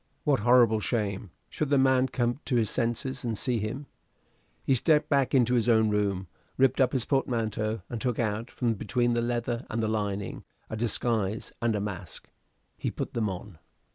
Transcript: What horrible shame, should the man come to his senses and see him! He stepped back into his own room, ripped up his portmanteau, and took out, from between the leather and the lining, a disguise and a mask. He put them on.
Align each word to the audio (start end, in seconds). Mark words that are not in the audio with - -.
What 0.23 0.39
horrible 0.39 0.79
shame, 0.79 1.29
should 1.47 1.69
the 1.69 1.77
man 1.77 2.07
come 2.07 2.39
to 2.45 2.55
his 2.55 2.71
senses 2.71 3.23
and 3.23 3.37
see 3.37 3.59
him! 3.59 3.85
He 4.63 4.73
stepped 4.73 5.09
back 5.09 5.35
into 5.35 5.53
his 5.53 5.69
own 5.69 5.91
room, 5.91 6.25
ripped 6.57 6.81
up 6.81 6.91
his 6.91 7.05
portmanteau, 7.05 7.81
and 7.87 8.01
took 8.01 8.17
out, 8.17 8.49
from 8.49 8.73
between 8.73 9.13
the 9.13 9.21
leather 9.21 9.67
and 9.69 9.83
the 9.83 9.87
lining, 9.87 10.43
a 10.71 10.75
disguise 10.75 11.51
and 11.61 11.75
a 11.75 11.79
mask. 11.79 12.29
He 12.79 12.89
put 12.89 13.13
them 13.13 13.29
on. 13.29 13.59